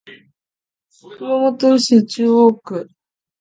[0.89, 2.89] 熊本市中央区